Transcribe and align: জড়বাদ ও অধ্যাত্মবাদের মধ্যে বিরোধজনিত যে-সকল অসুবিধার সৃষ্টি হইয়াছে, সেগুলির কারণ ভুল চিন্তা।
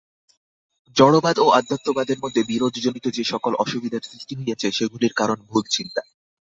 জড়বাদ 0.95 1.35
ও 1.39 1.47
অধ্যাত্মবাদের 1.51 2.17
মধ্যে 2.19 2.41
বিরোধজনিত 2.43 3.05
যে-সকল 3.09 3.51
অসুবিধার 3.55 4.03
সৃষ্টি 4.03 4.33
হইয়াছে, 4.35 4.67
সেগুলির 4.71 5.13
কারণ 5.15 5.37
ভুল 5.49 5.63
চিন্তা। 5.69 6.01